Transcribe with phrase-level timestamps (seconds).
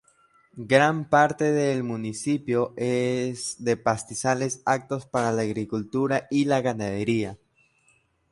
[0.57, 7.37] Gran parte del municipio es de pastizales aptos para la agricultura y la ganadería.